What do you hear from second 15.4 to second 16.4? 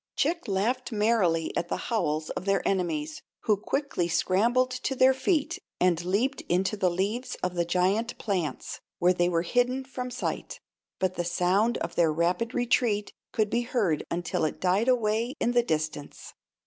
the distance.